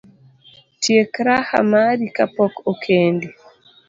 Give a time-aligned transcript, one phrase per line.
[0.81, 3.27] Tiek raha mari kapok okendi